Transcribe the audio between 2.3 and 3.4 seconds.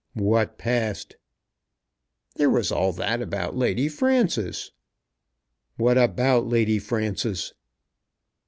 "There was all that